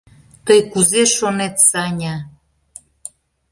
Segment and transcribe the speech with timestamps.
[0.45, 2.15] Тый кузе шонет, Саня?